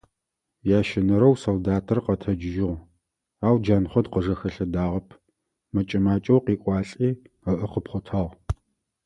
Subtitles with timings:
[0.79, 2.75] Ящэнэрэу солдатыр къэтэджыжьыгъ,
[3.45, 5.07] ау Джанхъот къыжэхэлъэдагъэп,
[5.73, 7.09] мэкӀэ-макӀэу къекӀуалӀи,
[7.51, 8.31] ыӀэ къыпхъотагъ.